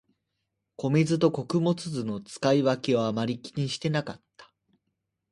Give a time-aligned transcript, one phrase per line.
[0.79, 4.51] 米酢と穀物酢の使い分けをあまり気にしてなかった